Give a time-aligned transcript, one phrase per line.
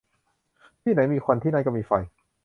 [0.81, 1.91] ที่ไหนมีควันที่นั่นก็มีไฟ